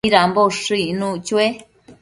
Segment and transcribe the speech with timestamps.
[0.05, 1.45] ¿Midambo ushëc icnuc chue?